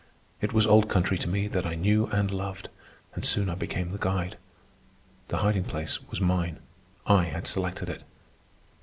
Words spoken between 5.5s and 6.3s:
place was